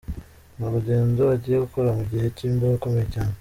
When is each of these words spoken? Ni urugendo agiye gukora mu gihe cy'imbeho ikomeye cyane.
Ni 0.55 0.63
urugendo 0.67 1.21
agiye 1.35 1.57
gukora 1.65 1.89
mu 1.97 2.03
gihe 2.11 2.25
cy'imbeho 2.35 2.73
ikomeye 2.77 3.05
cyane. 3.13 3.29